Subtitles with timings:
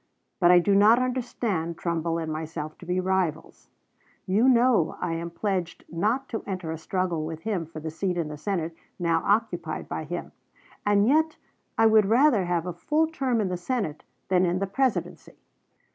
[0.39, 3.69] But I do not understand Trumbull and myself to be rivals.
[4.25, 8.17] You know I am pledged not to enter a struggle with him for the seat
[8.17, 10.31] in the Senate now occupied by him;
[10.87, 11.37] and yet
[11.77, 15.37] I would rather have a full term in the Senate than in the Presidency."